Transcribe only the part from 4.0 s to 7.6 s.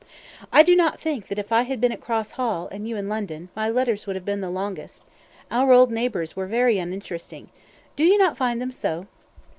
would have been the longest. Our old neighbours were very uninteresting